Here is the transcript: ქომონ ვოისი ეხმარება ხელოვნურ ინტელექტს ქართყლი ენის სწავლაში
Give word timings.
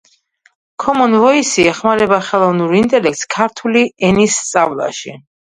ქომონ 0.83 1.11
ვოისი 1.23 1.65
ეხმარება 1.71 2.19
ხელოვნურ 2.31 2.73
ინტელექტს 2.81 3.23
ქართყლი 3.37 3.85
ენის 4.11 4.41
სწავლაში 4.49 5.17